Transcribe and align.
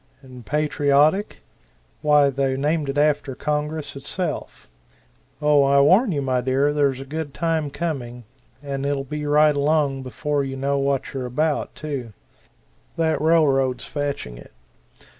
And 0.23 0.43
patriotic? 0.43 1.43
why 2.01 2.31
they 2.31 2.57
named 2.57 2.89
it 2.89 2.97
after 2.97 3.35
Congress 3.35 3.95
itself. 3.95 4.67
Oh, 5.39 5.61
I 5.61 5.79
warn 5.81 6.11
you, 6.11 6.23
my 6.23 6.41
dear, 6.41 6.73
there's 6.73 6.99
a 6.99 7.05
good 7.05 7.35
time 7.35 7.69
coming, 7.69 8.23
and 8.63 8.83
it'll 8.83 9.03
be 9.03 9.27
right 9.27 9.55
along 9.55 10.01
before 10.01 10.43
you 10.43 10.55
know 10.57 10.79
what 10.79 11.13
you're 11.13 11.27
about, 11.27 11.75
too. 11.75 12.13
That 12.97 13.21
railroad's 13.21 13.85
fetching 13.85 14.39
it. 14.39 14.53